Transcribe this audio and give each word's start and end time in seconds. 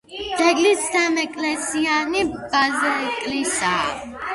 ძეგლი 0.37 0.71
სამეკლესიიანი 0.83 2.27
ბაზილიკაა. 2.35 3.97